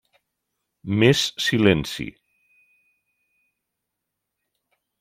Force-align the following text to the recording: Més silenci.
Més 1.01 1.21
silenci. 1.49 2.07